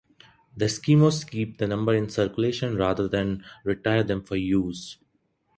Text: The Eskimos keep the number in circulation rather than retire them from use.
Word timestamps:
The 0.57 0.65
Eskimos 0.65 1.29
keep 1.29 1.59
the 1.59 1.67
number 1.67 1.93
in 1.93 2.09
circulation 2.09 2.75
rather 2.75 3.07
than 3.07 3.45
retire 3.63 4.01
them 4.03 4.23
from 4.23 4.37
use. 4.39 4.97